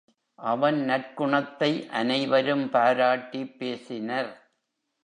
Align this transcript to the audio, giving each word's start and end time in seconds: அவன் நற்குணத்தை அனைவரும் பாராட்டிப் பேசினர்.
அவன் 0.39 0.79
நற்குணத்தை 0.89 1.89
அனைவரும் 1.89 2.69
பாராட்டிப் 2.69 3.59
பேசினர். 3.59 4.31